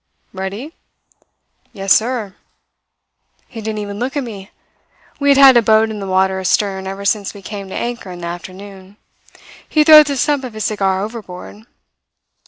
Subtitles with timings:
[0.33, 0.73] "'Ready?'
[1.73, 2.33] "'Yes, sir.'
[3.47, 4.49] "He didn't even look at me.
[5.19, 8.09] We had had a boat in the water astern ever since we came to anchor
[8.09, 8.97] in the afternoon.
[9.69, 11.67] He throws the stump of his cigar overboard.